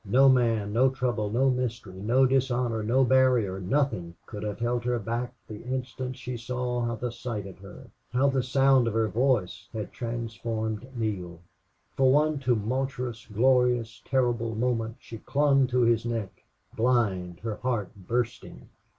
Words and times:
No 0.03 0.29
man, 0.29 0.73
no 0.73 0.89
trouble, 0.89 1.29
no 1.29 1.51
mystery, 1.51 2.01
no 2.01 2.25
dishonor, 2.25 2.81
no 2.81 3.03
barrier 3.03 3.59
nothing 3.59 4.15
could 4.25 4.41
have 4.41 4.57
held 4.57 4.83
her 4.83 4.97
back 4.97 5.31
the 5.47 5.61
instant 5.61 6.17
she 6.17 6.37
saw 6.37 6.81
how 6.83 6.95
the 6.95 7.11
sight 7.11 7.45
of 7.45 7.59
her, 7.59 7.85
how 8.11 8.27
the 8.27 8.41
sound 8.41 8.87
of 8.87 8.95
her 8.95 9.07
voice, 9.07 9.67
had 9.73 9.93
transformed 9.93 10.87
Neale. 10.95 11.39
For 11.97 12.11
one 12.11 12.39
tumultuous, 12.39 13.27
glorious, 13.31 14.01
terrible 14.03 14.55
moment 14.55 14.95
she 14.99 15.19
clung 15.19 15.67
to 15.67 15.81
his 15.81 16.03
neck, 16.03 16.45
blind, 16.75 17.41
her 17.41 17.57
heart 17.57 17.91
bursting. 17.95 18.69